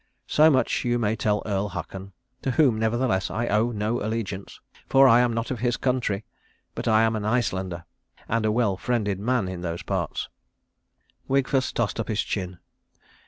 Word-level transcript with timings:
So 0.25 0.49
much 0.49 0.83
you 0.83 0.97
may 0.97 1.15
tell 1.15 1.43
Earl 1.45 1.69
Haakon 1.69 2.13
to 2.41 2.49
whom, 2.49 2.79
nevertheless, 2.79 3.29
I 3.29 3.45
owe 3.49 3.69
no 3.71 4.01
allegiance; 4.03 4.59
for 4.89 5.07
I 5.07 5.19
am 5.19 5.31
not 5.31 5.51
of 5.51 5.59
his 5.59 5.77
country, 5.77 6.25
but 6.73 6.87
am 6.87 7.15
an 7.15 7.23
Icelander, 7.23 7.85
and 8.27 8.43
a 8.43 8.51
well 8.51 8.77
friended 8.77 9.19
man 9.19 9.47
in 9.47 9.61
those 9.61 9.83
parts." 9.83 10.27
Wigfus 11.27 11.71
tossed 11.71 11.99
up 11.99 12.07
his 12.07 12.23
chin. 12.23 12.57